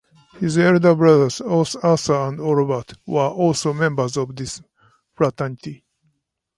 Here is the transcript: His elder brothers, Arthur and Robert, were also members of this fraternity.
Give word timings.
His 0.39 0.57
elder 0.57 0.95
brothers, 0.95 1.41
Arthur 1.41 2.27
and 2.29 2.39
Robert, 2.39 2.93
were 3.05 3.29
also 3.29 3.71
members 3.71 4.17
of 4.17 4.35
this 4.35 4.59
fraternity. 5.13 5.85